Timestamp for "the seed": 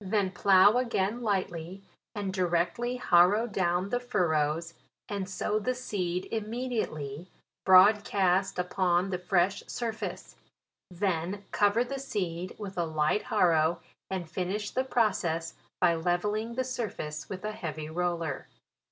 5.60-6.28, 11.84-12.56